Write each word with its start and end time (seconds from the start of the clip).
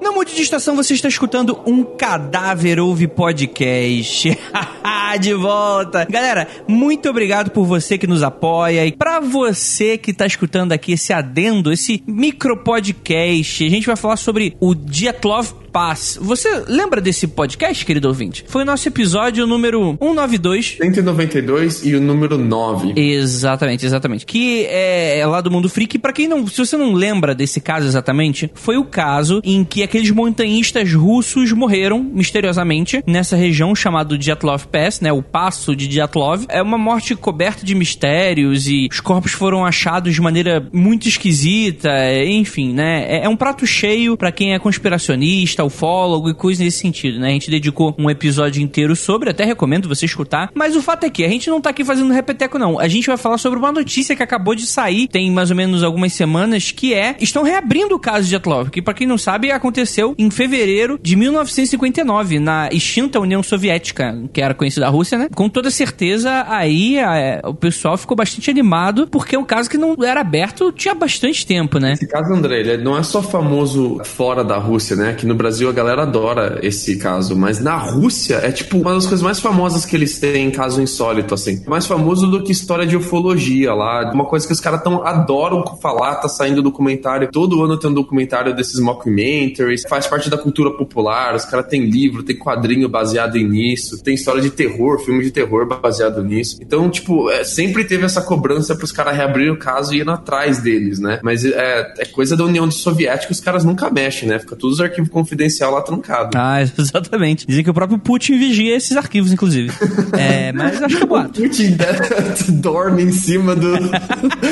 Na 0.00 0.12
Monte 0.12 0.34
de 0.36 0.42
Estação 0.42 0.76
você 0.76 0.94
está 0.94 1.08
escutando 1.08 1.60
um 1.66 1.82
Cadáver 1.82 2.78
Ouve 2.78 3.08
Podcast. 3.08 4.38
de 5.20 5.34
volta. 5.34 6.06
Galera, 6.08 6.48
muito 6.66 7.08
obrigado 7.08 7.50
por 7.50 7.66
você 7.66 7.98
que 7.98 8.06
nos 8.06 8.22
apoia 8.22 8.86
e 8.86 8.92
para 8.92 9.20
você 9.20 9.98
que 9.98 10.10
está 10.10 10.26
escutando 10.26 10.72
aqui 10.72 10.92
esse 10.92 11.12
adendo, 11.12 11.72
esse 11.72 12.02
micro 12.06 12.56
podcast, 12.56 13.64
a 13.64 13.68
gente 13.68 13.86
vai 13.86 13.96
falar 13.96 14.16
sobre 14.16 14.56
o 14.60 14.74
Dietlov 14.74 15.61
Paz. 15.72 16.18
Você 16.20 16.64
lembra 16.68 17.00
desse 17.00 17.26
podcast, 17.26 17.84
querido 17.86 18.06
ouvinte? 18.06 18.44
Foi 18.46 18.62
o 18.62 18.64
nosso 18.66 18.86
episódio 18.86 19.46
número 19.46 19.96
192. 19.98 20.76
192 20.78 21.86
e 21.86 21.96
o 21.96 22.00
número 22.00 22.36
9. 22.36 22.92
Exatamente, 22.94 23.86
exatamente. 23.86 24.26
Que 24.26 24.66
é, 24.66 25.18
é 25.18 25.26
lá 25.26 25.40
do 25.40 25.50
Mundo 25.50 25.70
Freak. 25.70 25.98
Para 25.98 26.12
quem 26.12 26.28
não, 26.28 26.46
se 26.46 26.58
você 26.58 26.76
não 26.76 26.92
lembra 26.92 27.34
desse 27.34 27.58
caso 27.58 27.86
exatamente, 27.86 28.50
foi 28.54 28.76
o 28.76 28.84
caso 28.84 29.40
em 29.42 29.64
que 29.64 29.82
aqueles 29.82 30.10
montanhistas 30.10 30.92
russos 30.92 31.52
morreram 31.52 32.02
misteriosamente 32.02 33.02
nessa 33.06 33.34
região 33.34 33.74
chamada 33.74 34.18
Dyatlov 34.18 34.66
Pass, 34.66 35.00
né? 35.00 35.10
O 35.10 35.22
passo 35.22 35.74
de 35.74 35.88
Dyatlov. 35.88 36.44
É 36.50 36.60
uma 36.60 36.76
morte 36.76 37.16
coberta 37.16 37.64
de 37.64 37.74
mistérios 37.74 38.68
e 38.68 38.88
os 38.92 39.00
corpos 39.00 39.32
foram 39.32 39.64
achados 39.64 40.14
de 40.14 40.20
maneira 40.20 40.68
muito 40.70 41.08
esquisita. 41.08 41.90
Enfim, 42.26 42.74
né? 42.74 43.06
É, 43.08 43.24
é 43.24 43.28
um 43.28 43.36
prato 43.36 43.66
cheio 43.66 44.18
para 44.18 44.30
quem 44.30 44.52
é 44.52 44.58
conspiracionista 44.58 45.61
ufólogo 45.64 46.28
e 46.28 46.34
coisas 46.34 46.64
nesse 46.64 46.78
sentido, 46.78 47.18
né? 47.18 47.28
A 47.28 47.32
gente 47.32 47.50
dedicou 47.50 47.94
um 47.98 48.10
episódio 48.10 48.62
inteiro 48.62 48.94
sobre, 48.96 49.30
até 49.30 49.44
recomendo 49.44 49.88
você 49.88 50.06
escutar. 50.06 50.50
Mas 50.54 50.76
o 50.76 50.82
fato 50.82 51.04
é 51.04 51.10
que 51.10 51.24
a 51.24 51.28
gente 51.28 51.48
não 51.48 51.60
tá 51.60 51.70
aqui 51.70 51.84
fazendo 51.84 52.12
repeteco, 52.12 52.58
não. 52.58 52.78
A 52.78 52.88
gente 52.88 53.06
vai 53.06 53.16
falar 53.16 53.38
sobre 53.38 53.58
uma 53.58 53.72
notícia 53.72 54.14
que 54.16 54.22
acabou 54.22 54.54
de 54.54 54.66
sair, 54.66 55.08
tem 55.08 55.30
mais 55.30 55.50
ou 55.50 55.56
menos 55.56 55.82
algumas 55.82 56.12
semanas, 56.12 56.70
que 56.70 56.94
é: 56.94 57.16
estão 57.20 57.42
reabrindo 57.42 57.94
o 57.94 57.98
caso 57.98 58.28
de 58.28 58.36
Atlov, 58.36 58.70
que 58.70 58.82
para 58.82 58.94
quem 58.94 59.06
não 59.06 59.18
sabe, 59.18 59.50
aconteceu 59.50 60.14
em 60.18 60.30
fevereiro 60.30 60.98
de 61.00 61.16
1959, 61.16 62.38
na 62.38 62.68
extinta 62.72 63.20
União 63.20 63.42
Soviética, 63.42 64.18
que 64.32 64.40
era 64.40 64.54
conhecida 64.54 64.86
a 64.86 64.90
Rússia, 64.90 65.18
né? 65.18 65.28
Com 65.34 65.48
toda 65.48 65.70
certeza, 65.70 66.44
aí 66.48 66.98
a, 66.98 67.40
o 67.44 67.54
pessoal 67.54 67.96
ficou 67.96 68.16
bastante 68.16 68.50
animado, 68.50 69.06
porque 69.08 69.36
é 69.36 69.38
um 69.38 69.44
caso 69.44 69.70
que 69.70 69.78
não 69.78 69.96
era 70.04 70.20
aberto 70.20 70.72
tinha 70.72 70.94
bastante 70.94 71.46
tempo, 71.46 71.78
né? 71.78 71.92
Esse 71.92 72.06
caso, 72.06 72.32
André, 72.32 72.60
ele 72.60 72.76
não 72.78 72.96
é 72.96 73.02
só 73.02 73.22
famoso 73.22 74.00
fora 74.04 74.44
da 74.44 74.58
Rússia, 74.58 74.96
né? 74.96 75.10
Aqui 75.10 75.26
no 75.26 75.34
Brasil 75.34 75.51
Brasil 75.52 75.68
a 75.68 75.72
galera 75.72 76.02
adora 76.04 76.60
esse 76.62 76.96
caso, 76.96 77.36
mas 77.36 77.60
na 77.60 77.76
Rússia 77.76 78.36
é 78.36 78.50
tipo 78.50 78.78
uma 78.78 78.94
das 78.94 79.04
coisas 79.04 79.20
mais 79.20 79.38
famosas 79.38 79.84
que 79.84 79.94
eles 79.94 80.18
têm, 80.18 80.50
caso 80.50 80.80
insólito, 80.80 81.34
assim. 81.34 81.62
Mais 81.66 81.86
famoso 81.86 82.26
do 82.26 82.42
que 82.42 82.50
história 82.50 82.86
de 82.86 82.96
ufologia 82.96 83.74
lá. 83.74 84.10
Uma 84.14 84.24
coisa 84.24 84.46
que 84.46 84.52
os 84.54 84.60
caras 84.60 84.82
tão 84.82 85.06
adoram 85.06 85.62
falar, 85.76 86.14
tá 86.14 86.28
saindo 86.28 86.62
documentário. 86.62 87.28
Todo 87.30 87.62
ano 87.62 87.76
tem 87.76 87.90
um 87.90 87.92
documentário 87.92 88.56
desses 88.56 88.80
mockumentaries. 88.80 89.82
Faz 89.86 90.06
parte 90.06 90.30
da 90.30 90.38
cultura 90.38 90.70
popular. 90.70 91.34
Os 91.34 91.44
caras 91.44 91.66
têm 91.66 91.84
livro, 91.84 92.22
tem 92.22 92.38
quadrinho 92.38 92.88
baseado 92.88 93.36
nisso. 93.36 94.02
Tem 94.02 94.14
história 94.14 94.40
de 94.40 94.48
terror, 94.48 95.00
filme 95.00 95.22
de 95.22 95.30
terror 95.30 95.66
baseado 95.66 96.24
nisso. 96.24 96.56
Então, 96.62 96.88
tipo, 96.88 97.28
é, 97.28 97.44
sempre 97.44 97.84
teve 97.84 98.06
essa 98.06 98.22
cobrança 98.22 98.74
pros 98.74 98.90
caras 98.90 99.14
reabrirem 99.14 99.52
o 99.52 99.58
caso 99.58 99.94
e 99.94 99.98
ir 99.98 100.08
atrás 100.08 100.62
deles, 100.62 100.98
né? 100.98 101.20
Mas 101.22 101.44
é, 101.44 101.92
é 101.98 102.06
coisa 102.06 102.34
da 102.34 102.44
União 102.44 102.70
Soviética, 102.70 103.32
os 103.32 103.40
caras 103.40 103.66
nunca 103.66 103.90
mexem, 103.90 104.30
né? 104.30 104.38
Fica 104.38 104.56
todos 104.56 104.76
os 104.76 104.80
arquivos 104.80 105.10
confidenciais 105.10 105.41
confidencial 105.42 105.72
lá 105.72 105.82
trancado. 105.82 106.30
Ah, 106.36 106.62
exatamente. 106.78 107.46
Dizem 107.46 107.64
que 107.64 107.70
o 107.70 107.74
próprio 107.74 107.98
Putin 107.98 108.38
vigia 108.38 108.76
esses 108.76 108.96
arquivos, 108.96 109.32
inclusive. 109.32 109.72
é, 110.12 110.52
mas 110.52 110.82
acho 110.82 110.96
que 110.96 111.02
é 111.02 111.06
boato. 111.06 111.40
O 111.40 111.42
Putin 111.48 111.76
dorme 112.60 113.02
em 113.02 113.12
cima 113.12 113.54
do, 113.54 113.72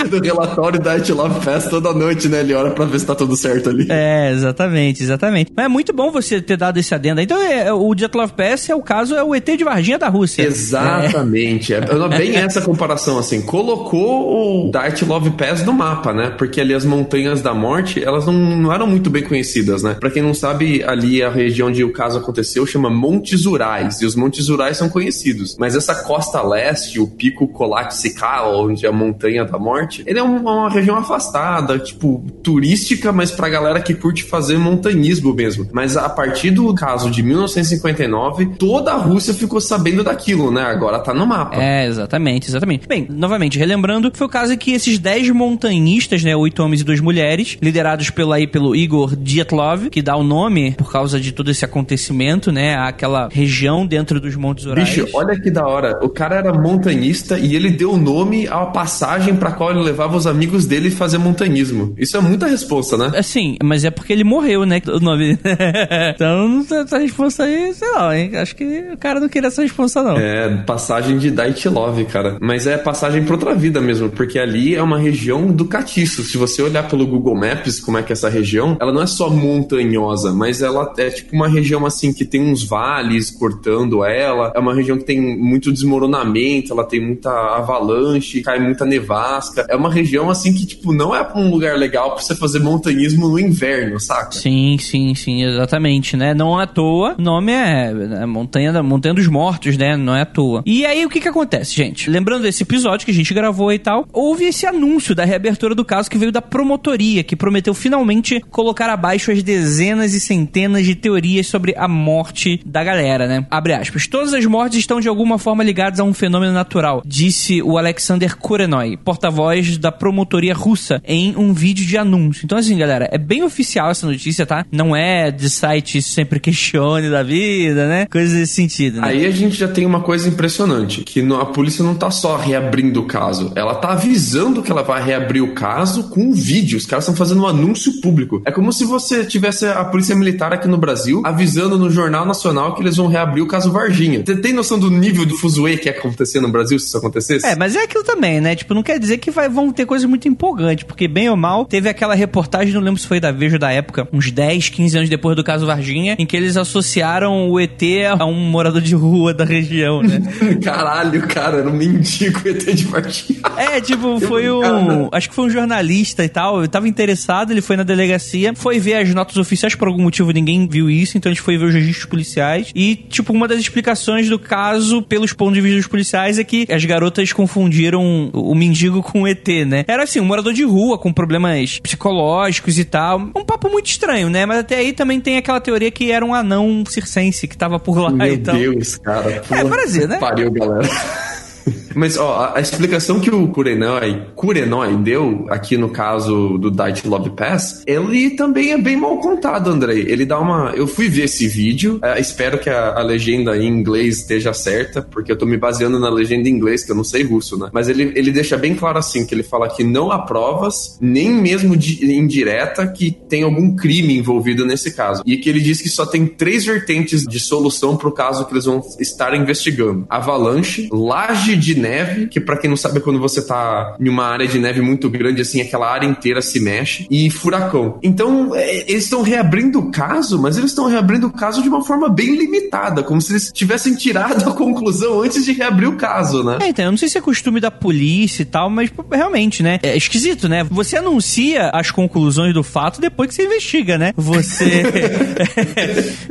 do 0.08 0.20
relatório 0.22 0.80
da 0.80 0.94
Love 0.94 1.40
Fest 1.44 1.68
toda 1.68 1.92
noite, 1.92 2.28
né? 2.28 2.40
Ele 2.40 2.54
olha 2.54 2.70
pra 2.70 2.84
ver 2.84 2.98
se 2.98 3.06
tá 3.06 3.14
tudo 3.14 3.36
certo 3.36 3.70
ali. 3.70 3.86
É, 3.88 4.30
exatamente, 4.32 5.02
exatamente. 5.02 5.52
Mas 5.54 5.66
é 5.66 5.68
muito 5.68 5.92
bom 5.92 6.10
você 6.10 6.40
ter 6.40 6.56
dado 6.56 6.78
esse 6.78 6.94
adendo. 6.94 7.20
Então, 7.20 7.40
é, 7.40 7.72
o 7.72 7.94
Jet 7.96 8.14
Love 8.16 8.32
Pass 8.32 8.68
é 8.68 8.74
o 8.74 8.82
caso, 8.82 9.14
é 9.14 9.22
o 9.22 9.34
ET 9.34 9.46
de 9.46 9.64
Varginha 9.64 9.98
da 9.98 10.08
Rússia. 10.08 10.42
Exatamente. 10.42 11.74
É, 11.74 11.78
é 11.78 12.08
bem 12.18 12.36
essa 12.36 12.60
comparação, 12.60 13.18
assim. 13.18 13.42
Colocou 13.42 14.66
o 14.66 14.70
Dart 14.70 15.02
Love 15.02 15.30
Pass 15.30 15.64
no 15.64 15.72
mapa, 15.72 16.12
né? 16.12 16.30
Porque 16.36 16.60
ali 16.60 16.74
as 16.74 16.84
montanhas 16.84 17.42
da 17.42 17.54
morte, 17.54 18.02
elas 18.02 18.26
não, 18.26 18.32
não 18.32 18.72
eram 18.72 18.86
muito 18.86 19.10
bem 19.10 19.22
conhecidas, 19.22 19.82
né? 19.82 19.96
Pra 19.98 20.10
quem 20.10 20.22
não 20.22 20.34
sabe, 20.34 20.79
ali 20.84 21.22
a 21.22 21.30
região 21.30 21.70
onde 21.70 21.84
o 21.84 21.92
caso 21.92 22.18
aconteceu 22.18 22.66
chama 22.66 22.90
Montes 22.90 23.46
Urais, 23.46 24.00
e 24.00 24.06
os 24.06 24.14
Montes 24.14 24.48
Urais 24.48 24.76
são 24.76 24.88
conhecidos. 24.88 25.56
Mas 25.58 25.76
essa 25.76 25.94
costa 25.94 26.42
leste, 26.42 27.00
o 27.00 27.06
Pico 27.06 27.48
Colatsical, 27.48 28.66
onde 28.66 28.84
é 28.84 28.88
a 28.88 28.92
Montanha 28.92 29.44
da 29.44 29.58
Morte, 29.58 30.02
ele 30.06 30.18
é 30.18 30.22
uma, 30.22 30.40
uma 30.40 30.70
região 30.70 30.96
afastada, 30.96 31.78
tipo, 31.78 32.24
turística, 32.42 33.12
mas 33.12 33.30
pra 33.30 33.48
galera 33.48 33.80
que 33.80 33.94
curte 33.94 34.24
fazer 34.24 34.58
montanhismo 34.58 35.32
mesmo. 35.32 35.66
Mas 35.72 35.96
a 35.96 36.08
partir 36.08 36.50
do 36.50 36.74
caso 36.74 37.10
de 37.10 37.22
1959, 37.22 38.46
toda 38.58 38.92
a 38.92 38.96
Rússia 38.96 39.32
ficou 39.32 39.60
sabendo 39.60 40.02
daquilo, 40.02 40.50
né? 40.50 40.62
Agora 40.62 40.98
tá 40.98 41.14
no 41.14 41.26
mapa. 41.26 41.62
É, 41.62 41.86
exatamente, 41.86 42.48
exatamente. 42.48 42.86
Bem, 42.86 43.06
novamente, 43.08 43.58
relembrando, 43.58 44.10
foi 44.14 44.26
o 44.26 44.30
caso 44.30 44.56
que 44.56 44.72
esses 44.72 44.98
10 44.98 45.30
montanhistas, 45.30 46.24
né, 46.24 46.34
oito 46.34 46.62
homens 46.62 46.80
e 46.80 46.84
duas 46.84 47.00
mulheres, 47.00 47.56
liderados 47.62 48.10
pelo, 48.10 48.32
aí, 48.32 48.46
pelo 48.46 48.74
Igor 48.74 49.14
Dietlov, 49.16 49.88
que 49.90 50.02
dá 50.02 50.16
o 50.16 50.22
nome 50.22 50.69
por 50.72 50.90
causa 50.90 51.20
de 51.20 51.32
todo 51.32 51.50
esse 51.50 51.64
acontecimento, 51.64 52.50
né? 52.52 52.76
Aquela 52.76 53.28
região 53.30 53.86
dentro 53.86 54.20
dos 54.20 54.36
Montes 54.36 54.66
Urais. 54.66 54.88
Bicho, 54.88 55.06
olha 55.14 55.38
que 55.40 55.50
da 55.50 55.66
hora. 55.66 55.98
O 56.02 56.08
cara 56.08 56.36
era 56.36 56.52
montanhista 56.52 57.38
e 57.38 57.54
ele 57.54 57.70
deu 57.70 57.96
nome 57.96 58.46
à 58.48 58.66
passagem 58.66 59.36
para 59.36 59.52
qual 59.52 59.70
ele 59.70 59.82
levava 59.82 60.16
os 60.16 60.26
amigos 60.26 60.66
dele 60.66 60.90
fazer 60.90 61.18
montanhismo. 61.18 61.94
Isso 61.96 62.16
é 62.16 62.20
muita 62.20 62.46
resposta, 62.46 62.96
né? 62.96 63.10
É 63.14 63.22
sim, 63.22 63.56
mas 63.62 63.84
é 63.84 63.90
porque 63.90 64.12
ele 64.12 64.24
morreu, 64.24 64.64
né? 64.64 64.80
O 64.88 65.00
nome. 65.00 65.38
então, 66.14 66.64
essa 66.70 66.98
resposta 66.98 67.44
aí, 67.44 67.72
sei 67.74 67.90
lá, 67.92 68.16
hein? 68.16 68.36
Acho 68.36 68.56
que 68.56 68.90
o 68.92 68.98
cara 68.98 69.20
não 69.20 69.28
queria 69.28 69.48
essa 69.48 69.62
resposta, 69.62 70.02
não. 70.02 70.16
É, 70.16 70.48
passagem 70.64 71.18
de 71.18 71.30
Dait 71.30 71.64
Love, 71.66 72.04
cara. 72.06 72.36
Mas 72.40 72.66
é 72.66 72.76
passagem 72.76 73.24
pra 73.24 73.34
outra 73.34 73.54
vida 73.54 73.80
mesmo, 73.80 74.10
porque 74.10 74.38
ali 74.38 74.74
é 74.74 74.82
uma 74.82 74.98
região 74.98 75.46
do 75.46 75.64
catiço. 75.64 76.22
Se 76.22 76.36
você 76.36 76.62
olhar 76.62 76.88
pelo 76.88 77.06
Google 77.06 77.36
Maps, 77.36 77.80
como 77.80 77.98
é 77.98 78.02
que 78.02 78.12
é 78.12 78.14
essa 78.14 78.28
região, 78.28 78.76
ela 78.80 78.92
não 78.92 79.02
é 79.02 79.06
só 79.06 79.30
montanhosa, 79.30 80.32
mas 80.32 80.49
ela 80.62 80.92
é 80.98 81.10
tipo 81.10 81.34
uma 81.34 81.48
região 81.48 81.86
assim 81.86 82.12
que 82.12 82.24
tem 82.24 82.40
uns 82.40 82.64
vales 82.64 83.30
cortando 83.30 84.04
ela, 84.04 84.52
é 84.54 84.58
uma 84.58 84.74
região 84.74 84.98
que 84.98 85.04
tem 85.04 85.20
muito 85.20 85.72
desmoronamento, 85.72 86.72
ela 86.72 86.84
tem 86.84 87.00
muita 87.00 87.30
avalanche, 87.30 88.42
cai 88.42 88.58
muita 88.58 88.84
nevasca. 88.84 89.66
É 89.68 89.76
uma 89.76 89.90
região 89.90 90.28
assim 90.28 90.52
que 90.52 90.66
tipo 90.66 90.92
não 90.92 91.14
é 91.14 91.26
um 91.34 91.50
lugar 91.50 91.76
legal 91.78 92.14
para 92.14 92.22
você 92.22 92.34
fazer 92.34 92.58
montanhismo 92.58 93.28
no 93.28 93.38
inverno, 93.38 94.00
saca? 94.00 94.32
Sim, 94.32 94.76
sim, 94.78 95.14
sim, 95.14 95.44
exatamente, 95.44 96.16
né? 96.16 96.34
Não 96.34 96.58
à 96.58 96.66
toa, 96.66 97.14
o 97.18 97.22
nome 97.22 97.52
é, 97.52 97.92
é 98.22 98.26
Montanha 98.26 98.72
da 98.72 98.82
Montanha 98.82 99.14
dos 99.14 99.28
Mortos, 99.28 99.76
né? 99.76 99.96
Não 99.96 100.14
é 100.14 100.22
à 100.22 100.26
toa. 100.26 100.62
E 100.66 100.84
aí 100.84 101.04
o 101.04 101.08
que 101.08 101.20
que 101.20 101.28
acontece, 101.28 101.74
gente? 101.74 102.10
Lembrando 102.10 102.42
desse 102.42 102.62
episódio 102.62 103.04
que 103.04 103.12
a 103.12 103.14
gente 103.14 103.32
gravou 103.32 103.72
e 103.72 103.78
tal, 103.78 104.06
houve 104.12 104.44
esse 104.44 104.66
anúncio 104.66 105.14
da 105.14 105.24
reabertura 105.24 105.74
do 105.74 105.84
caso 105.84 106.10
que 106.10 106.18
veio 106.18 106.32
da 106.32 106.42
promotoria, 106.42 107.22
que 107.22 107.36
prometeu 107.36 107.74
finalmente 107.74 108.40
colocar 108.50 108.90
abaixo 108.90 109.30
as 109.30 109.42
dezenas 109.42 110.14
e 110.14 110.20
centenas 110.20 110.39
centenas 110.40 110.86
de 110.86 110.94
teorias 110.94 111.46
sobre 111.46 111.74
a 111.76 111.86
morte 111.86 112.60
da 112.64 112.82
galera, 112.82 113.26
né? 113.26 113.46
Abre 113.50 113.74
aspas. 113.74 114.06
Todas 114.06 114.32
as 114.32 114.44
mortes 114.46 114.78
estão 114.78 115.00
de 115.00 115.08
alguma 115.08 115.38
forma 115.38 115.62
ligadas 115.62 116.00
a 116.00 116.04
um 116.04 116.14
fenômeno 116.14 116.52
natural, 116.52 117.02
disse 117.04 117.62
o 117.62 117.76
Alexander 117.76 118.36
Kurenoy, 118.36 118.96
porta-voz 118.96 119.76
da 119.76 119.92
promotoria 119.92 120.54
russa, 120.54 121.02
em 121.06 121.36
um 121.36 121.52
vídeo 121.52 121.84
de 121.84 121.98
anúncio. 121.98 122.44
Então, 122.44 122.56
assim, 122.56 122.76
galera, 122.76 123.08
é 123.12 123.18
bem 123.18 123.42
oficial 123.42 123.90
essa 123.90 124.06
notícia, 124.06 124.46
tá? 124.46 124.64
Não 124.72 124.96
é 124.96 125.30
de 125.30 125.50
site 125.50 126.00
sempre 126.00 126.40
questione 126.40 127.10
da 127.10 127.22
vida, 127.22 127.86
né? 127.86 128.06
Coisas 128.06 128.38
nesse 128.38 128.54
sentido. 128.54 129.00
Né? 129.00 129.08
Aí 129.08 129.26
a 129.26 129.30
gente 129.30 129.56
já 129.56 129.68
tem 129.68 129.84
uma 129.84 130.00
coisa 130.00 130.28
impressionante, 130.28 131.02
que 131.02 131.20
a 131.20 131.44
polícia 131.46 131.84
não 131.84 131.94
tá 131.94 132.10
só 132.10 132.36
reabrindo 132.36 133.00
o 133.00 133.06
caso, 133.06 133.52
ela 133.54 133.74
tá 133.74 133.92
avisando 133.92 134.62
que 134.62 134.70
ela 134.70 134.82
vai 134.82 135.02
reabrir 135.02 135.42
o 135.42 135.54
caso 135.54 136.08
com 136.08 136.20
um 136.20 136.32
vídeo. 136.32 136.78
Os 136.78 136.86
caras 136.86 137.04
estão 137.04 137.16
fazendo 137.16 137.42
um 137.42 137.46
anúncio 137.46 138.00
público. 138.00 138.42
É 138.46 138.50
como 138.50 138.72
se 138.72 138.84
você 138.84 139.24
tivesse 139.24 139.66
a 139.66 139.84
polícia 139.84 140.16
militar 140.16 140.29
militar 140.30 140.52
aqui 140.52 140.68
no 140.68 140.78
Brasil 140.78 141.22
avisando 141.24 141.78
no 141.78 141.90
Jornal 141.90 142.24
Nacional 142.24 142.74
que 142.74 142.82
eles 142.82 142.96
vão 142.96 143.08
reabrir 143.08 143.42
o 143.42 143.46
caso 143.46 143.70
Varginha. 143.70 144.22
Você 144.24 144.36
tem 144.36 144.52
noção 144.52 144.78
do 144.78 144.90
nível 144.90 145.26
do 145.26 145.36
fuzuê 145.36 145.76
que 145.76 145.88
ia 145.88 145.96
acontecer 145.96 146.40
no 146.40 146.48
Brasil 146.48 146.78
se 146.78 146.86
isso 146.86 146.96
acontecesse? 146.96 147.46
É, 147.46 147.56
mas 147.56 147.74
é 147.74 147.82
aquilo 147.82 148.04
também, 148.04 148.40
né? 148.40 148.54
Tipo, 148.54 148.74
não 148.74 148.82
quer 148.82 148.98
dizer 148.98 149.18
que 149.18 149.30
vai, 149.30 149.48
vão 149.48 149.72
ter 149.72 149.86
coisas 149.86 150.08
muito 150.08 150.28
empolgantes, 150.28 150.84
porque 150.84 151.08
bem 151.08 151.28
ou 151.28 151.36
mal, 151.36 151.64
teve 151.64 151.88
aquela 151.88 152.14
reportagem, 152.14 152.72
não 152.72 152.80
lembro 152.80 153.00
se 153.00 153.06
foi 153.06 153.20
da 153.20 153.32
Veja 153.32 153.58
da 153.58 153.72
época, 153.72 154.08
uns 154.12 154.30
10, 154.30 154.68
15 154.68 154.96
anos 154.96 155.10
depois 155.10 155.36
do 155.36 155.42
caso 155.42 155.66
Varginha, 155.66 156.16
em 156.18 156.26
que 156.26 156.36
eles 156.36 156.56
associaram 156.56 157.50
o 157.50 157.58
ET 157.58 157.80
a 158.18 158.24
um 158.24 158.50
morador 158.50 158.80
de 158.80 158.94
rua 158.94 159.34
da 159.34 159.44
região, 159.44 160.02
né? 160.02 160.20
Caralho, 160.62 161.26
cara, 161.26 161.58
era 161.58 161.68
um 161.68 161.72
mendigo 161.72 162.40
ET 162.44 162.64
de 162.74 162.84
Varginha. 162.84 163.40
É, 163.56 163.80
tipo, 163.80 164.20
foi 164.20 164.50
um. 164.50 165.08
Acho 165.12 165.28
que 165.28 165.34
foi 165.34 165.46
um 165.46 165.50
jornalista 165.50 166.24
e 166.24 166.28
tal. 166.28 166.62
Eu 166.62 166.68
tava 166.68 166.88
interessado, 166.88 167.50
ele 167.50 167.60
foi 167.60 167.76
na 167.76 167.82
delegacia, 167.82 168.54
foi 168.54 168.78
ver 168.78 168.94
as 168.94 169.14
notas 169.14 169.36
oficiais 169.36 169.74
por 169.74 169.88
algum 169.88 170.02
motivo 170.02 170.19
motivo 170.20 170.32
ninguém 170.32 170.66
viu 170.66 170.90
isso, 170.90 171.16
então 171.16 171.30
a 171.30 171.34
gente 171.34 171.42
foi 171.42 171.56
ver 171.56 171.66
os 171.66 171.74
registros 171.74 172.06
policiais. 172.06 172.70
E, 172.74 172.94
tipo, 172.94 173.32
uma 173.32 173.48
das 173.48 173.58
explicações 173.58 174.28
do 174.28 174.38
caso, 174.38 175.02
pelos 175.02 175.32
pontos 175.32 175.54
de 175.54 175.60
vista 175.60 175.78
dos 175.78 175.86
policiais, 175.86 176.38
é 176.38 176.44
que 176.44 176.66
as 176.70 176.84
garotas 176.84 177.32
confundiram 177.32 178.30
o 178.32 178.54
mendigo 178.54 179.02
com 179.02 179.22
o 179.22 179.28
ET, 179.28 179.46
né? 179.66 179.84
Era 179.86 180.04
assim, 180.04 180.20
um 180.20 180.24
morador 180.24 180.52
de 180.52 180.64
rua 180.64 180.98
com 180.98 181.12
problemas 181.12 181.78
psicológicos 181.80 182.78
e 182.78 182.84
tal. 182.84 183.20
Um 183.34 183.44
papo 183.44 183.68
muito 183.68 183.86
estranho, 183.86 184.28
né? 184.28 184.46
Mas 184.46 184.58
até 184.58 184.76
aí 184.76 184.92
também 184.92 185.20
tem 185.20 185.36
aquela 185.36 185.60
teoria 185.60 185.90
que 185.90 186.10
era 186.10 186.24
um 186.24 186.34
anão 186.34 186.84
circense 186.86 187.48
que 187.48 187.56
tava 187.56 187.78
por 187.78 187.98
lá 187.98 188.10
Meu 188.10 188.34
e 188.34 188.38
tal. 188.38 188.56
Deus, 188.56 188.96
cara. 188.96 189.42
É, 189.50 189.64
Brasil, 189.64 190.08
né? 190.08 190.18
Pariu, 190.18 190.50
galera. 190.50 190.88
Mas, 191.94 192.16
ó, 192.16 192.52
a, 192.54 192.60
explicação 192.60 193.20
que 193.20 193.30
o 193.30 193.48
Kurenoi, 193.48 194.22
Kurenoi 194.34 194.96
deu 194.96 195.46
aqui 195.48 195.76
no 195.76 195.88
caso 195.88 196.58
do 196.58 196.70
Diet 196.70 197.06
Love 197.06 197.30
Pass, 197.30 197.82
ele 197.86 198.30
também 198.30 198.72
é 198.72 198.78
bem 198.78 198.96
mal 198.96 199.18
contado, 199.18 199.70
Andrei. 199.70 200.02
Ele 200.08 200.24
dá 200.24 200.38
uma. 200.38 200.72
Eu 200.74 200.86
fui 200.86 201.08
ver 201.08 201.24
esse 201.24 201.48
vídeo, 201.48 201.98
é, 202.02 202.20
espero 202.20 202.58
que 202.58 202.70
a, 202.70 202.98
a, 202.98 203.02
legenda 203.02 203.56
em 203.56 203.66
inglês 203.66 204.18
esteja 204.18 204.52
certa, 204.52 205.02
porque 205.02 205.32
eu 205.32 205.36
tô 205.36 205.46
me 205.46 205.56
baseando 205.56 205.98
na 205.98 206.08
legenda 206.08 206.48
em 206.48 206.52
inglês, 206.52 206.84
que 206.84 206.92
eu 206.92 206.96
não 206.96 207.04
sei 207.04 207.22
russo, 207.22 207.58
né? 207.58 207.68
Mas 207.72 207.88
ele, 207.88 208.12
ele 208.14 208.30
deixa 208.30 208.56
bem 208.56 208.74
claro 208.74 208.98
assim: 208.98 209.26
que 209.26 209.34
ele 209.34 209.42
fala 209.42 209.68
que 209.68 209.82
não 209.82 210.10
há 210.10 210.18
provas, 210.20 210.98
nem 211.00 211.30
mesmo 211.30 211.76
de, 211.76 212.04
indireta, 212.12 212.86
que 212.86 213.10
tem 213.10 213.42
algum 213.42 213.74
crime 213.74 214.16
envolvido 214.16 214.64
nesse 214.64 214.92
caso. 214.92 215.22
E 215.26 215.36
que 215.36 215.48
ele 215.48 215.60
diz 215.60 215.80
que 215.80 215.88
só 215.88 216.06
tem 216.06 216.26
três 216.26 216.64
vertentes 216.64 217.22
de 217.22 217.40
solução 217.40 217.96
pro 217.96 218.12
caso 218.12 218.46
que 218.46 218.52
eles 218.52 218.64
vão 218.64 218.82
estar 218.98 219.34
investigando: 219.34 220.06
avalanche, 220.08 220.88
laje 220.92 221.56
de 221.56 221.79
neve, 221.80 222.28
que 222.28 222.40
para 222.40 222.56
quem 222.56 222.70
não 222.70 222.76
sabe 222.76 222.98
é 222.98 223.00
quando 223.00 223.18
você 223.18 223.42
tá 223.42 223.96
em 223.98 224.08
uma 224.08 224.24
área 224.24 224.46
de 224.46 224.58
neve 224.58 224.80
muito 224.80 225.08
grande, 225.10 225.42
assim, 225.42 225.60
aquela 225.60 225.90
área 225.90 226.06
inteira 226.06 226.40
se 226.42 226.60
mexe, 226.60 227.06
e 227.10 227.30
furacão. 227.30 227.98
Então, 228.02 228.54
é, 228.54 228.90
eles 228.90 229.04
estão 229.04 229.22
reabrindo 229.22 229.78
o 229.78 229.90
caso, 229.90 230.40
mas 230.40 230.56
eles 230.56 230.70
estão 230.70 230.86
reabrindo 230.86 231.26
o 231.26 231.32
caso 231.32 231.62
de 231.62 231.68
uma 231.68 231.84
forma 231.84 232.08
bem 232.08 232.36
limitada, 232.36 233.02
como 233.02 233.20
se 233.20 233.32
eles 233.32 233.50
tivessem 233.52 233.94
tirado 233.94 234.46
a 234.48 234.54
conclusão 234.54 235.22
antes 235.22 235.44
de 235.44 235.52
reabrir 235.52 235.88
o 235.88 235.96
caso, 235.96 236.44
né? 236.44 236.58
É, 236.60 236.68
então, 236.68 236.84
eu 236.84 236.90
não 236.90 236.98
sei 236.98 237.08
se 237.08 237.18
é 237.18 237.20
costume 237.20 237.60
da 237.60 237.70
polícia 237.70 238.42
e 238.42 238.46
tal, 238.46 238.70
mas 238.70 238.90
realmente, 239.10 239.62
né? 239.62 239.78
É 239.82 239.96
esquisito, 239.96 240.48
né? 240.48 240.64
Você 240.70 240.96
anuncia 240.96 241.70
as 241.70 241.90
conclusões 241.90 242.54
do 242.54 242.62
fato 242.62 243.00
depois 243.00 243.30
que 243.30 243.34
você 243.34 243.44
investiga, 243.44 243.98
né? 243.98 244.12
Você. 244.16 244.82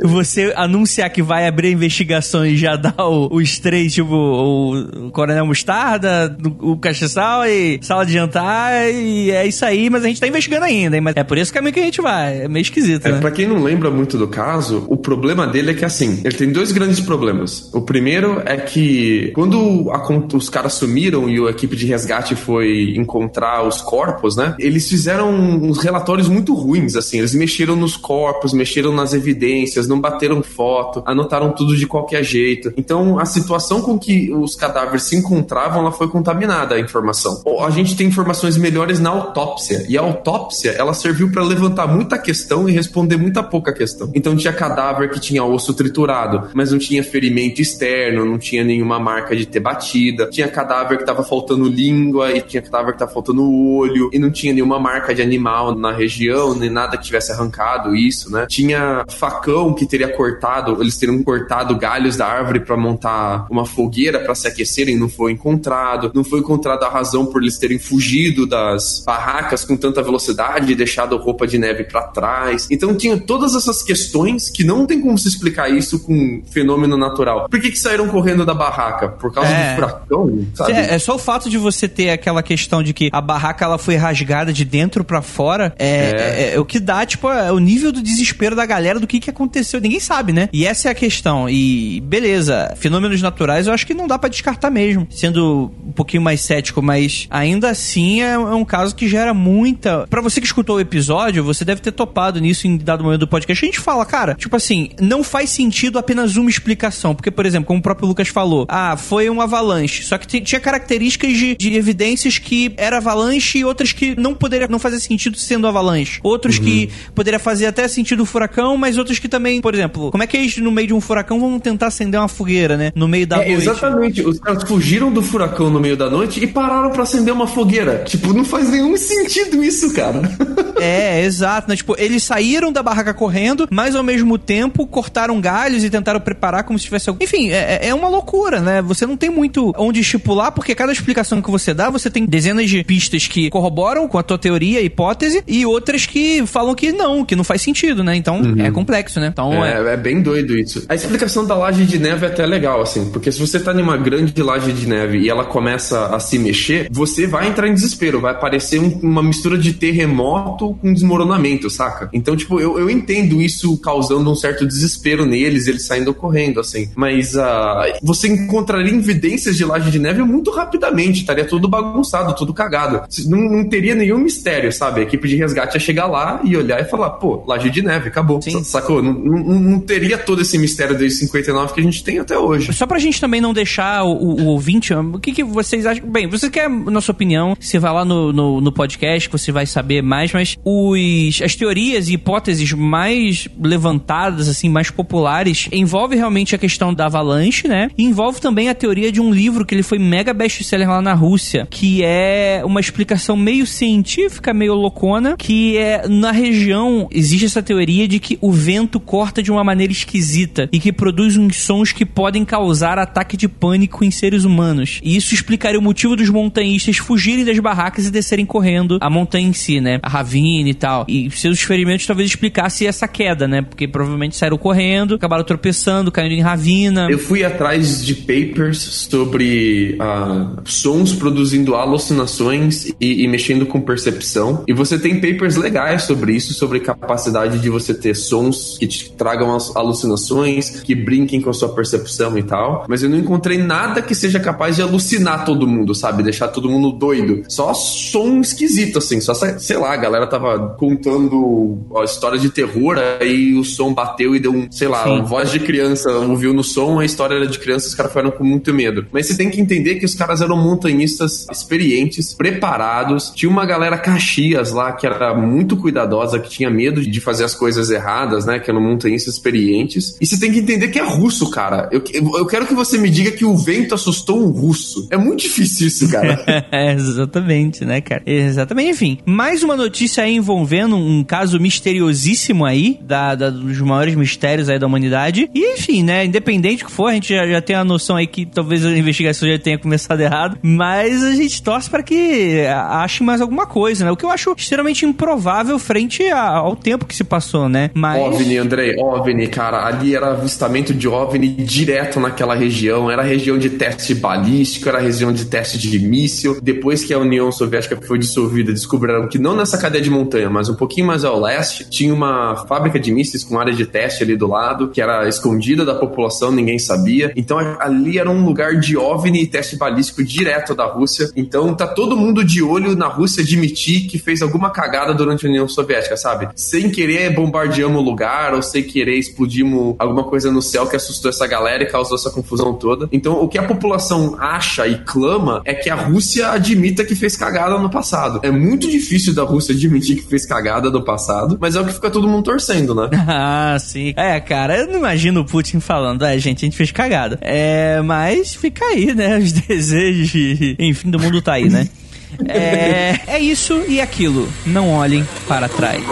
você 0.02 0.52
anunciar 0.56 1.10
que 1.10 1.22
vai 1.22 1.46
abrir 1.46 1.68
a 1.68 1.72
investigação 1.72 2.46
e 2.46 2.56
já 2.56 2.76
dá 2.76 2.94
o, 2.98 3.28
os 3.34 3.58
três, 3.58 3.94
tipo, 3.94 4.14
o 4.14 5.10
coronel 5.10 5.39
mostarda, 5.44 6.36
o 6.60 6.76
cachaçal 6.76 7.44
e 7.46 7.78
sala 7.82 8.04
de 8.04 8.12
jantar 8.12 8.90
e 8.90 9.30
é 9.30 9.46
isso 9.46 9.64
aí, 9.64 9.90
mas 9.90 10.04
a 10.04 10.08
gente 10.08 10.20
tá 10.20 10.26
investigando 10.26 10.64
ainda, 10.64 10.96
hein? 10.96 11.00
Mas 11.00 11.16
é 11.16 11.24
por 11.24 11.38
esse 11.38 11.52
caminho 11.52 11.72
que 11.72 11.80
a 11.80 11.84
gente 11.84 12.00
vai. 12.00 12.42
É 12.42 12.48
meio 12.48 12.62
esquisito, 12.62 13.06
é, 13.06 13.12
né? 13.12 13.20
Pra 13.20 13.30
quem 13.30 13.46
não 13.46 13.62
lembra 13.62 13.90
muito 13.90 14.16
do 14.16 14.28
caso, 14.28 14.84
o 14.88 14.96
problema 14.96 15.46
dele 15.46 15.72
é 15.72 15.74
que 15.74 15.84
assim, 15.84 16.20
ele 16.24 16.36
tem 16.36 16.52
dois 16.52 16.72
grandes 16.72 17.00
problemas. 17.00 17.70
O 17.72 17.82
primeiro 17.82 18.42
é 18.44 18.56
que 18.56 19.30
quando 19.34 19.90
a, 19.90 20.36
os 20.36 20.48
caras 20.48 20.74
sumiram 20.74 21.28
e 21.28 21.38
a 21.46 21.50
equipe 21.50 21.76
de 21.76 21.86
resgate 21.86 22.34
foi 22.34 22.94
encontrar 22.96 23.66
os 23.66 23.80
corpos, 23.80 24.36
né? 24.36 24.54
Eles 24.58 24.88
fizeram 24.88 25.30
uns 25.30 25.78
relatórios 25.78 26.28
muito 26.28 26.54
ruins, 26.54 26.96
assim. 26.96 27.18
Eles 27.18 27.34
mexeram 27.34 27.76
nos 27.76 27.96
corpos, 27.96 28.52
mexeram 28.52 28.92
nas 28.92 29.14
evidências, 29.14 29.88
não 29.88 30.00
bateram 30.00 30.42
foto, 30.42 31.02
anotaram 31.06 31.52
tudo 31.52 31.76
de 31.76 31.86
qualquer 31.86 32.22
jeito. 32.22 32.72
Então, 32.76 33.18
a 33.18 33.24
situação 33.24 33.80
com 33.80 33.98
que 33.98 34.32
os 34.32 34.54
cadáveres 34.54 35.04
se 35.04 35.16
encontravam, 35.30 35.80
ela 35.80 35.92
foi 35.92 36.08
contaminada 36.08 36.74
a 36.74 36.80
informação. 36.80 37.42
A 37.60 37.70
gente 37.70 37.96
tem 37.96 38.08
informações 38.08 38.56
melhores 38.56 38.98
na 38.98 39.10
autópsia, 39.10 39.86
e 39.88 39.96
a 39.96 40.00
autópsia, 40.00 40.72
ela 40.72 40.92
serviu 40.92 41.30
para 41.30 41.42
levantar 41.42 41.86
muita 41.86 42.18
questão 42.18 42.68
e 42.68 42.72
responder 42.72 43.16
muita 43.16 43.42
pouca 43.42 43.72
questão. 43.72 44.10
Então 44.14 44.36
tinha 44.36 44.52
cadáver 44.52 45.10
que 45.10 45.20
tinha 45.20 45.44
osso 45.44 45.72
triturado, 45.74 46.48
mas 46.54 46.72
não 46.72 46.78
tinha 46.78 47.02
ferimento 47.04 47.62
externo, 47.62 48.24
não 48.24 48.38
tinha 48.38 48.64
nenhuma 48.64 48.98
marca 48.98 49.36
de 49.36 49.46
ter 49.46 49.60
batida, 49.60 50.28
tinha 50.30 50.48
cadáver 50.48 50.98
que 50.98 51.04
tava 51.04 51.22
faltando 51.22 51.68
língua 51.68 52.32
e 52.32 52.40
tinha 52.40 52.62
cadáver 52.62 52.92
que 52.92 52.98
tava 52.98 53.12
faltando 53.12 53.48
olho 53.50 54.10
e 54.12 54.18
não 54.18 54.30
tinha 54.30 54.52
nenhuma 54.52 54.78
marca 54.78 55.14
de 55.14 55.22
animal 55.22 55.74
na 55.74 55.92
região, 55.92 56.54
nem 56.54 56.70
nada 56.70 56.96
que 56.96 57.04
tivesse 57.04 57.32
arrancado 57.32 57.94
isso, 57.94 58.30
né? 58.30 58.46
Tinha 58.48 59.04
facão 59.08 59.72
que 59.74 59.86
teria 59.86 60.08
cortado, 60.08 60.80
eles 60.80 60.96
teriam 60.96 61.22
cortado 61.22 61.76
galhos 61.76 62.16
da 62.16 62.26
árvore 62.26 62.60
para 62.60 62.76
montar 62.76 63.46
uma 63.50 63.64
fogueira 63.64 64.18
para 64.20 64.34
se 64.34 64.48
aquecerem, 64.48 64.96
não 64.96 65.08
foi 65.20 65.32
encontrado. 65.32 66.10
Não 66.14 66.24
foi 66.24 66.40
encontrada 66.40 66.86
a 66.86 66.88
razão 66.88 67.26
por 67.26 67.42
eles 67.42 67.58
terem 67.58 67.78
fugido 67.78 68.46
das 68.46 69.02
barracas 69.04 69.66
com 69.66 69.76
tanta 69.76 70.02
velocidade 70.02 70.72
e 70.72 70.74
deixado 70.74 71.14
roupa 71.18 71.46
de 71.46 71.58
neve 71.58 71.84
para 71.84 72.04
trás. 72.04 72.66
Então 72.70 72.96
tinha 72.96 73.18
todas 73.18 73.54
essas 73.54 73.82
questões 73.82 74.48
que 74.48 74.64
não 74.64 74.86
tem 74.86 74.98
como 74.98 75.18
se 75.18 75.28
explicar 75.28 75.68
isso 75.68 76.00
com 76.00 76.42
fenômeno 76.50 76.96
natural. 76.96 77.50
Por 77.50 77.60
que, 77.60 77.70
que 77.70 77.78
saíram 77.78 78.08
correndo 78.08 78.46
da 78.46 78.54
barraca? 78.54 79.10
Por 79.10 79.30
causa 79.30 79.50
é. 79.50 79.72
do 79.72 79.74
furacão? 79.74 80.46
Sabe? 80.54 80.72
É, 80.72 80.94
é, 80.94 80.98
só 80.98 81.16
o 81.16 81.18
fato 81.18 81.50
de 81.50 81.58
você 81.58 81.86
ter 81.86 82.08
aquela 82.08 82.42
questão 82.42 82.82
de 82.82 82.94
que 82.94 83.10
a 83.12 83.20
barraca 83.20 83.66
ela 83.66 83.76
foi 83.76 83.96
rasgada 83.96 84.54
de 84.54 84.64
dentro 84.64 85.04
para 85.04 85.20
fora 85.20 85.74
é, 85.78 85.86
é. 85.86 85.90
é, 85.90 86.54
é, 86.54 86.58
o 86.58 86.64
que 86.64 86.80
dá, 86.80 87.04
tipo, 87.04 87.28
é 87.28 87.52
o 87.52 87.58
nível 87.58 87.92
do 87.92 88.00
desespero 88.00 88.56
da 88.56 88.64
galera 88.64 88.98
do 88.98 89.06
que, 89.06 89.20
que 89.20 89.28
aconteceu. 89.28 89.82
Ninguém 89.82 90.00
sabe, 90.00 90.32
né? 90.32 90.48
E 90.50 90.64
essa 90.64 90.88
é 90.88 90.90
a 90.90 90.94
questão. 90.94 91.46
E 91.46 92.00
beleza, 92.00 92.72
fenômenos 92.78 93.20
naturais 93.20 93.66
eu 93.66 93.74
acho 93.74 93.86
que 93.86 93.92
não 93.92 94.06
dá 94.06 94.18
para 94.18 94.30
descartar 94.30 94.70
mesmo 94.70 95.09
sendo 95.10 95.72
um 95.84 95.92
pouquinho 95.92 96.22
mais 96.22 96.40
cético, 96.40 96.80
mas 96.80 97.26
ainda 97.30 97.68
assim 97.68 98.22
é, 98.22 98.32
é 98.32 98.38
um 98.38 98.64
caso 98.64 98.94
que 98.94 99.08
gera 99.08 99.34
muita. 99.34 100.06
Para 100.08 100.20
você 100.20 100.40
que 100.40 100.46
escutou 100.46 100.76
o 100.76 100.80
episódio, 100.80 101.44
você 101.44 101.64
deve 101.64 101.80
ter 101.80 101.92
topado 101.92 102.40
nisso 102.40 102.66
em 102.66 102.76
dado 102.76 103.04
momento 103.04 103.20
do 103.20 103.28
podcast. 103.28 103.64
A 103.64 103.66
gente 103.66 103.80
fala, 103.80 104.06
cara, 104.06 104.34
tipo 104.34 104.54
assim, 104.56 104.90
não 105.00 105.22
faz 105.22 105.50
sentido 105.50 105.98
apenas 105.98 106.36
uma 106.36 106.48
explicação. 106.48 107.14
Porque, 107.14 107.30
por 107.30 107.44
exemplo, 107.44 107.66
como 107.66 107.80
o 107.80 107.82
próprio 107.82 108.08
Lucas 108.08 108.28
falou, 108.28 108.66
ah, 108.68 108.96
foi 108.96 109.28
um 109.28 109.40
avalanche. 109.40 110.04
Só 110.04 110.16
que 110.16 110.40
tinha 110.40 110.60
características 110.60 111.32
de, 111.36 111.56
de 111.56 111.74
evidências 111.74 112.38
que 112.38 112.72
era 112.76 112.98
avalanche 112.98 113.58
e 113.58 113.64
outras 113.64 113.92
que 113.92 114.18
não 114.18 114.34
poderia 114.34 114.68
não 114.68 114.78
fazer 114.78 115.00
sentido 115.00 115.36
sendo 115.36 115.66
avalanche. 115.66 116.20
Outros 116.22 116.58
uhum. 116.58 116.64
que 116.64 116.90
poderia 117.14 117.38
fazer 117.38 117.66
até 117.66 117.86
sentido 117.88 118.24
furacão, 118.24 118.76
mas 118.76 118.96
outros 118.96 119.18
que 119.18 119.28
também, 119.28 119.60
por 119.60 119.74
exemplo, 119.74 120.10
como 120.10 120.22
é 120.22 120.26
que 120.26 120.36
eles 120.36 120.56
no 120.58 120.70
meio 120.70 120.88
de 120.88 120.94
um 120.94 121.00
furacão 121.00 121.40
vão 121.40 121.58
tentar 121.58 121.88
acender 121.88 122.20
uma 122.20 122.28
fogueira, 122.28 122.76
né? 122.76 122.92
No 122.94 123.08
meio 123.08 123.26
da 123.26 123.42
é, 123.42 123.48
noite. 123.48 123.62
Exatamente. 123.62 124.22
Os 124.22 124.38
caras 124.38 124.62
fugiram 124.64 124.99
do 125.08 125.20
do 125.20 125.22
furacão 125.22 125.70
no 125.70 125.78
meio 125.78 125.96
da 125.96 126.10
noite 126.10 126.42
e 126.42 126.46
pararam 126.46 126.90
para 126.90 127.02
acender 127.02 127.32
uma 127.32 127.46
fogueira. 127.46 128.02
Tipo, 128.04 128.32
não 128.32 128.44
faz 128.44 128.70
nenhum 128.70 128.96
sentido 128.96 129.62
isso, 129.62 129.92
cara. 129.92 130.22
é, 130.80 131.22
exato. 131.22 131.68
Né? 131.68 131.76
Tipo, 131.76 131.94
eles 131.98 132.24
saíram 132.24 132.72
da 132.72 132.82
barraca 132.82 133.14
correndo, 133.14 133.68
mas 133.70 133.94
ao 133.94 134.02
mesmo 134.02 134.38
tempo 134.38 134.86
cortaram 134.86 135.40
galhos 135.40 135.84
e 135.84 135.90
tentaram 135.90 136.20
preparar 136.20 136.64
como 136.64 136.78
se 136.78 136.86
tivesse 136.86 137.08
algum. 137.08 137.22
Enfim, 137.22 137.50
é, 137.50 137.78
é, 137.82 137.88
é 137.88 137.94
uma 137.94 138.08
loucura, 138.08 138.60
né? 138.60 138.82
Você 138.82 139.06
não 139.06 139.16
tem 139.16 139.30
muito 139.30 139.72
onde 139.76 140.00
estipular, 140.00 140.50
porque 140.52 140.74
cada 140.74 140.92
explicação 140.92 141.42
que 141.42 141.50
você 141.50 141.74
dá, 141.74 141.90
você 141.90 142.10
tem 142.10 142.24
dezenas 142.24 142.68
de 142.68 142.82
pistas 142.82 143.26
que 143.26 143.50
corroboram 143.50 144.08
com 144.08 144.18
a 144.18 144.22
tua 144.22 144.38
teoria, 144.38 144.80
hipótese, 144.80 145.42
e 145.46 145.66
outras 145.66 146.06
que 146.06 146.44
falam 146.46 146.74
que 146.74 146.92
não, 146.92 147.24
que 147.24 147.36
não 147.36 147.44
faz 147.44 147.62
sentido, 147.62 148.02
né? 148.02 148.16
Então 148.16 148.40
uhum. 148.40 148.64
é 148.64 148.70
complexo, 148.70 149.20
né? 149.20 149.28
Então 149.32 149.64
é, 149.64 149.74
é... 149.74 149.94
é 149.94 149.96
bem 149.96 150.22
doido 150.22 150.56
isso. 150.56 150.84
A 150.88 150.94
explicação 150.94 151.46
da 151.46 151.54
laje 151.54 151.84
de 151.84 151.98
neve 151.98 152.26
é 152.26 152.28
até 152.28 152.46
legal, 152.46 152.80
assim, 152.80 153.10
porque 153.10 153.30
se 153.30 153.38
você 153.38 153.60
tá 153.60 153.74
numa 153.74 153.96
grande 153.96 154.40
laje 154.42 154.72
de 154.72 154.86
neve 154.90 155.18
e 155.18 155.28
ela 155.28 155.44
começa 155.44 156.06
a 156.06 156.20
se 156.20 156.38
mexer, 156.38 156.88
você 156.90 157.26
vai 157.26 157.48
entrar 157.48 157.68
em 157.68 157.74
desespero, 157.74 158.20
vai 158.20 158.38
parecer 158.38 158.78
um, 158.78 158.98
uma 159.02 159.22
mistura 159.22 159.56
de 159.56 159.72
terremoto 159.72 160.74
com 160.74 160.92
desmoronamento, 160.92 161.70
saca? 161.70 162.08
Então, 162.12 162.36
tipo, 162.36 162.60
eu, 162.60 162.78
eu 162.78 162.90
entendo 162.90 163.40
isso 163.40 163.76
causando 163.78 164.30
um 164.30 164.34
certo 164.34 164.66
desespero 164.66 165.24
neles, 165.24 165.66
eles 165.66 165.86
saindo 165.86 166.12
correndo, 166.12 166.60
assim. 166.60 166.90
Mas 166.94 167.34
uh, 167.34 167.98
você 168.02 168.28
encontraria 168.28 168.94
evidências 168.94 169.56
de 169.56 169.64
laje 169.64 169.90
de 169.90 169.98
neve 169.98 170.22
muito 170.22 170.50
rapidamente, 170.50 171.20
estaria 171.20 171.44
tudo 171.44 171.68
bagunçado, 171.68 172.34
tudo 172.34 172.52
cagado. 172.52 173.02
Não, 173.26 173.38
não 173.38 173.68
teria 173.68 173.94
nenhum 173.94 174.18
mistério, 174.18 174.72
sabe? 174.72 175.00
A 175.00 175.02
equipe 175.04 175.28
de 175.28 175.36
resgate 175.36 175.76
ia 175.76 175.80
chegar 175.80 176.06
lá 176.06 176.40
e 176.44 176.56
olhar 176.56 176.80
e 176.80 176.84
falar, 176.84 177.10
pô, 177.10 177.44
laje 177.46 177.70
de 177.70 177.82
neve, 177.82 178.08
acabou. 178.08 178.40
Sim. 178.42 178.62
Sacou? 178.64 179.02
Não, 179.02 179.12
não, 179.12 179.60
não, 179.60 179.80
teria 179.80 180.18
todo 180.18 180.42
esse 180.42 180.58
mistério 180.58 180.96
desde 180.96 181.18
59 181.18 181.74
que 181.74 181.80
a 181.80 181.82
gente 181.82 182.02
tem 182.02 182.18
até 182.18 182.38
hoje. 182.38 182.72
Só 182.72 182.86
pra 182.86 182.98
gente 182.98 183.20
também 183.20 183.40
não 183.40 183.52
deixar 183.52 184.04
o, 184.04 184.12
o 184.12 184.46
ouvinte, 184.46 184.69
o 184.78 185.18
que, 185.18 185.32
que 185.32 185.44
vocês 185.44 185.86
acham? 185.86 186.08
Bem, 186.08 186.26
você 186.26 186.48
quer 186.48 186.68
nossa 186.68 187.12
opinião, 187.12 187.56
você 187.58 187.78
vai 187.78 187.92
lá 187.92 188.04
no, 188.04 188.32
no, 188.32 188.60
no 188.60 188.72
podcast, 188.72 189.28
você 189.28 189.50
vai 189.50 189.66
saber 189.66 190.02
mais, 190.02 190.32
mas 190.32 190.56
os, 190.64 191.42
as 191.42 191.54
teorias 191.54 192.08
e 192.08 192.14
hipóteses 192.14 192.72
mais 192.72 193.48
levantadas, 193.60 194.48
assim, 194.48 194.68
mais 194.68 194.90
populares, 194.90 195.68
envolve 195.72 196.16
realmente 196.16 196.54
a 196.54 196.58
questão 196.58 196.94
da 196.94 197.06
avalanche, 197.06 197.66
né? 197.66 197.90
E 197.96 198.04
envolve 198.04 198.40
também 198.40 198.68
a 198.68 198.74
teoria 198.74 199.10
de 199.10 199.20
um 199.20 199.32
livro 199.32 199.64
que 199.64 199.74
ele 199.74 199.82
foi 199.82 199.98
mega 199.98 200.32
best-seller 200.32 200.88
lá 200.88 201.02
na 201.02 201.14
Rússia, 201.14 201.66
que 201.70 202.02
é 202.04 202.62
uma 202.64 202.80
explicação 202.80 203.36
meio 203.36 203.66
científica, 203.66 204.54
meio 204.54 204.74
loucona, 204.74 205.36
que 205.36 205.76
é 205.76 206.06
na 206.08 206.30
região 206.30 207.08
existe 207.10 207.46
essa 207.46 207.62
teoria 207.62 208.06
de 208.06 208.18
que 208.18 208.38
o 208.40 208.52
vento 208.52 209.00
corta 209.00 209.42
de 209.42 209.50
uma 209.50 209.64
maneira 209.64 209.92
esquisita 209.92 210.68
e 210.72 210.78
que 210.78 210.92
produz 210.92 211.36
uns 211.36 211.56
sons 211.56 211.92
que 211.92 212.04
podem 212.04 212.44
causar 212.44 212.98
ataque 212.98 213.36
de 213.36 213.48
pânico 213.48 214.04
em 214.04 214.10
seres 214.10 214.44
humanos 214.44 214.59
humanos. 214.60 215.00
E 215.02 215.16
isso 215.16 215.34
explicaria 215.34 215.78
o 215.78 215.82
motivo 215.82 216.14
dos 216.14 216.28
montanhistas 216.28 216.98
fugirem 216.98 217.44
das 217.44 217.58
barracas 217.58 218.06
e 218.06 218.10
descerem 218.10 218.44
correndo 218.44 218.98
a 219.00 219.08
montanha 219.08 219.48
em 219.48 219.52
si, 219.52 219.80
né? 219.80 219.98
A 220.02 220.08
ravina 220.08 220.68
e 220.68 220.74
tal. 220.74 221.06
E 221.08 221.30
seus 221.30 221.60
ferimentos 221.62 222.06
talvez 222.06 222.28
explicasse 222.28 222.86
essa 222.86 223.08
queda, 223.08 223.48
né? 223.48 223.62
Porque 223.62 223.88
provavelmente 223.88 224.36
saíram 224.36 224.58
correndo, 224.58 225.14
acabaram 225.14 225.44
tropeçando, 225.44 226.12
caindo 226.12 226.32
em 226.32 226.40
ravina. 226.40 227.08
Eu 227.10 227.18
fui 227.18 227.44
atrás 227.44 228.04
de 228.04 228.14
papers 228.14 228.78
sobre 228.78 229.98
uh, 230.00 230.60
sons 230.64 231.12
produzindo 231.14 231.74
alucinações 231.74 232.86
e, 233.00 233.24
e 233.24 233.28
mexendo 233.28 233.66
com 233.66 233.80
percepção. 233.80 234.64
E 234.68 234.72
você 234.72 234.98
tem 234.98 235.20
papers 235.20 235.56
legais 235.56 236.02
sobre 236.02 236.34
isso, 236.34 236.52
sobre 236.54 236.80
capacidade 236.80 237.58
de 237.58 237.70
você 237.70 237.94
ter 237.94 238.14
sons 238.14 238.76
que 238.78 238.86
te 238.86 239.10
tragam 239.12 239.56
alucinações, 239.74 240.80
que 240.80 240.94
brinquem 240.94 241.40
com 241.40 241.50
a 241.50 241.54
sua 241.54 241.70
percepção 241.70 242.36
e 242.36 242.42
tal. 242.42 242.84
Mas 242.88 243.02
eu 243.02 243.08
não 243.08 243.18
encontrei 243.18 243.58
nada 243.58 244.02
que 244.02 244.14
seja 244.14 244.38
capaz 244.38 244.49
de 244.76 244.82
alucinar 244.82 245.44
todo 245.44 245.66
mundo, 245.66 245.94
sabe? 245.94 246.22
Deixar 246.22 246.48
todo 246.48 246.68
mundo 246.68 246.92
doido. 246.92 247.42
Só 247.48 247.74
som 247.74 248.40
esquisito, 248.40 248.98
assim. 248.98 249.20
Só, 249.20 249.34
sei 249.34 249.76
lá, 249.76 249.92
a 249.92 249.96
galera 249.96 250.26
tava 250.26 250.76
contando 250.78 251.78
a 251.96 252.04
história 252.04 252.38
de 252.38 252.50
terror, 252.50 252.96
aí 253.20 253.54
o 253.54 253.64
som 253.64 253.92
bateu 253.92 254.34
e 254.34 254.40
deu 254.40 254.52
um, 254.52 254.70
sei 254.70 254.88
lá, 254.88 255.04
uma 255.04 255.24
voz 255.24 255.50
de 255.50 255.60
criança 255.60 256.10
ouviu 256.10 256.52
no 256.52 256.62
som, 256.62 257.00
a 257.00 257.04
história 257.04 257.34
era 257.34 257.46
de 257.46 257.58
criança, 257.58 257.88
os 257.88 257.94
caras 257.94 258.12
ficaram 258.12 258.30
com 258.30 258.44
muito 258.44 258.72
medo. 258.72 259.06
Mas 259.12 259.26
você 259.26 259.36
tem 259.36 259.50
que 259.50 259.60
entender 259.60 259.96
que 259.96 260.04
os 260.04 260.14
caras 260.14 260.40
eram 260.40 260.56
montanhistas 260.56 261.46
experientes, 261.50 262.34
preparados. 262.34 263.32
Tinha 263.34 263.50
uma 263.50 263.64
galera 263.64 263.98
Caxias 263.98 264.72
lá 264.72 264.92
que 264.92 265.06
era 265.06 265.34
muito 265.34 265.76
cuidadosa, 265.76 266.38
que 266.38 266.48
tinha 266.48 266.70
medo 266.70 267.00
de 267.02 267.20
fazer 267.20 267.44
as 267.44 267.54
coisas 267.54 267.90
erradas, 267.90 268.44
né? 268.44 268.58
Que 268.58 268.70
eram 268.70 268.80
montanhistas 268.80 269.34
experientes. 269.34 270.16
E 270.20 270.26
você 270.26 270.38
tem 270.38 270.52
que 270.52 270.58
entender 270.58 270.88
que 270.88 270.98
é 270.98 271.04
russo, 271.04 271.50
cara. 271.50 271.88
Eu, 271.92 272.02
eu 272.36 272.46
quero 272.46 272.66
que 272.66 272.74
você 272.74 272.98
me 272.98 273.10
diga 273.10 273.30
que 273.30 273.44
o 273.44 273.56
vento 273.56 273.94
assustou 273.94 274.39
um 274.40 274.50
russo. 274.50 275.06
É 275.10 275.16
muito 275.16 275.42
difícil 275.42 275.86
isso, 275.88 276.08
cara. 276.10 276.42
é, 276.70 276.92
exatamente, 276.92 277.84
né, 277.84 278.00
cara? 278.00 278.22
Exatamente. 278.26 278.90
Enfim, 278.90 279.18
mais 279.24 279.62
uma 279.62 279.76
notícia 279.76 280.24
aí 280.24 280.34
envolvendo 280.34 280.96
um 280.96 281.22
caso 281.24 281.58
misteriosíssimo 281.60 282.64
aí, 282.64 282.98
da, 283.02 283.34
da, 283.34 283.50
dos 283.50 283.80
maiores 283.80 284.14
mistérios 284.14 284.68
aí 284.68 284.78
da 284.78 284.86
humanidade. 284.86 285.50
E, 285.54 285.74
enfim, 285.74 286.02
né, 286.02 286.24
independente 286.24 286.82
do 286.82 286.86
que 286.86 286.92
for, 286.92 287.06
a 287.06 287.14
gente 287.14 287.34
já, 287.34 287.46
já 287.46 287.60
tem 287.60 287.76
a 287.76 287.84
noção 287.84 288.16
aí 288.16 288.26
que 288.26 288.46
talvez 288.46 288.84
a 288.84 288.96
investigação 288.96 289.48
já 289.48 289.58
tenha 289.58 289.78
começado 289.78 290.20
errado, 290.20 290.58
mas 290.62 291.22
a 291.22 291.34
gente 291.34 291.62
torce 291.62 291.88
para 291.88 292.02
que 292.02 292.64
ache 292.66 293.22
mais 293.22 293.40
alguma 293.40 293.66
coisa, 293.66 294.04
né? 294.04 294.10
O 294.10 294.16
que 294.16 294.24
eu 294.24 294.30
acho 294.30 294.54
extremamente 294.56 295.04
improvável 295.04 295.78
frente 295.78 296.24
a, 296.28 296.48
ao 296.48 296.76
tempo 296.76 297.06
que 297.06 297.14
se 297.14 297.24
passou, 297.24 297.68
né? 297.68 297.90
Mas... 297.94 298.20
OVNI, 298.20 298.58
Andrei, 298.58 298.96
OVNI, 298.98 299.48
cara, 299.48 299.86
ali 299.86 300.14
era 300.14 300.30
avistamento 300.30 300.94
de 300.94 301.08
OVNI 301.08 301.48
direto 301.48 302.20
naquela 302.20 302.54
região, 302.54 303.10
era 303.10 303.22
região 303.22 303.58
de 303.58 303.70
teste 303.70 304.14
balístico, 304.30 304.88
era 304.88 305.00
região 305.00 305.32
de 305.32 305.46
teste 305.46 305.76
de 305.76 305.98
míssil. 305.98 306.58
Depois 306.62 307.02
que 307.02 307.12
a 307.12 307.18
União 307.18 307.50
Soviética 307.50 307.98
foi 308.00 308.16
dissolvida, 308.16 308.72
descobriram 308.72 309.28
que 309.28 309.38
não 309.38 309.56
nessa 309.56 309.76
cadeia 309.76 310.02
de 310.02 310.10
montanha, 310.10 310.48
mas 310.48 310.68
um 310.68 310.74
pouquinho 310.74 311.08
mais 311.08 311.24
ao 311.24 311.40
leste, 311.40 311.88
tinha 311.90 312.14
uma 312.14 312.64
fábrica 312.68 313.00
de 313.00 313.10
mísseis 313.10 313.42
com 313.42 313.58
área 313.58 313.72
de 313.72 313.84
teste 313.84 314.22
ali 314.22 314.36
do 314.36 314.46
lado, 314.46 314.88
que 314.88 315.00
era 315.00 315.28
escondida 315.28 315.84
da 315.84 315.96
população, 315.96 316.52
ninguém 316.52 316.78
sabia. 316.78 317.32
Então 317.34 317.58
ali 317.58 318.18
era 318.18 318.30
um 318.30 318.44
lugar 318.44 318.78
de 318.78 318.96
OVNI 318.96 319.42
e 319.42 319.46
teste 319.48 319.76
balístico 319.76 320.22
direto 320.22 320.76
da 320.76 320.86
Rússia. 320.86 321.30
Então 321.34 321.74
tá 321.74 321.88
todo 321.88 322.16
mundo 322.16 322.44
de 322.44 322.62
olho 322.62 322.94
na 322.94 323.08
Rússia 323.08 323.42
admitir 323.42 324.06
que 324.06 324.18
fez 324.18 324.42
alguma 324.42 324.70
cagada 324.70 325.12
durante 325.12 325.44
a 325.44 325.48
União 325.48 325.66
Soviética, 325.66 326.16
sabe? 326.16 326.48
Sem 326.54 326.88
querer 326.88 327.34
bombardeamos 327.34 328.00
o 328.00 328.04
lugar 328.04 328.54
ou 328.54 328.62
sem 328.62 328.84
querer 328.84 329.18
explodimos 329.18 329.96
alguma 329.98 330.22
coisa 330.22 330.52
no 330.52 330.62
céu 330.62 330.86
que 330.86 330.94
assustou 330.94 331.30
essa 331.30 331.46
galera 331.48 331.82
e 331.82 331.86
causou 331.86 332.16
essa 332.16 332.30
confusão 332.30 332.74
toda. 332.74 333.08
Então 333.10 333.42
o 333.42 333.48
que 333.48 333.58
a 333.58 333.64
população 333.64 334.19
acha 334.38 334.86
e 334.86 334.98
clama 334.98 335.62
é 335.64 335.74
que 335.74 335.90
a 335.90 335.94
Rússia 335.94 336.50
admita 336.50 337.04
que 337.04 337.14
fez 337.14 337.36
cagada 337.36 337.78
no 337.78 337.90
passado. 337.90 338.40
É 338.42 338.50
muito 338.50 338.90
difícil 338.90 339.34
da 339.34 339.42
Rússia 339.42 339.74
admitir 339.74 340.16
que 340.16 340.28
fez 340.28 340.46
cagada 340.46 340.90
no 340.90 341.02
passado, 341.02 341.56
mas 341.60 341.76
é 341.76 341.80
o 341.80 341.86
que 341.86 341.92
fica 341.92 342.10
todo 342.10 342.28
mundo 342.28 342.44
torcendo, 342.44 342.94
né? 342.94 343.08
ah, 343.28 343.76
sim. 343.78 344.12
É, 344.16 344.38
cara, 344.40 344.78
eu 344.78 344.86
não 344.86 344.98
imagino 344.98 345.40
o 345.40 345.44
Putin 345.44 345.80
falando, 345.80 346.24
é, 346.24 346.38
gente, 346.38 346.64
a 346.64 346.66
gente 346.66 346.76
fez 346.76 346.90
cagada. 346.90 347.38
É, 347.40 348.00
mas 348.02 348.54
fica 348.54 348.84
aí, 348.84 349.14
né? 349.14 349.38
Os 349.40 349.52
desejos, 349.52 350.76
enfim, 350.78 351.10
do 351.10 351.18
mundo 351.18 351.40
tá 351.40 351.54
aí, 351.54 351.68
né? 351.68 351.88
é, 352.46 353.18
é 353.26 353.38
isso 353.38 353.82
e 353.88 354.00
aquilo. 354.00 354.48
Não 354.66 354.90
olhem 354.90 355.26
para 355.48 355.68
trás. 355.68 356.02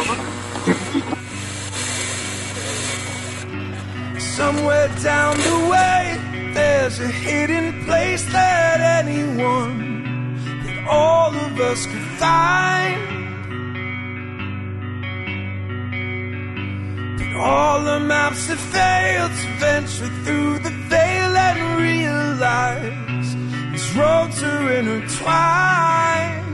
Somewhere 4.19 4.89
down 5.03 5.35
the 5.35 5.69
way, 5.69 6.28
there's 6.55 7.01
a 7.01 7.09
hidden 7.09 7.85
place 7.85 8.25
that 8.33 8.81
anyone, 9.03 10.35
that 10.65 10.87
all 10.89 11.35
of 11.35 11.61
us 11.61 11.87
could 11.87 12.09
find. 12.23 13.01
But 17.19 17.37
all 17.37 17.85
the 17.85 18.01
maps 18.01 18.47
have 18.49 18.61
failed 18.61 19.33
to 19.33 19.49
venture 19.67 20.13
through 20.25 20.59
the 20.61 20.75
veil 20.89 21.37
and 21.49 21.59
realize 21.81 23.29
these 23.73 23.97
roads 23.97 24.43
are 24.43 24.73
intertwined. 24.73 26.47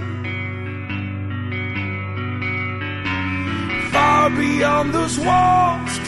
Far 3.92 4.30
beyond 4.30 4.92
those 4.92 5.18
walls, 5.18 5.98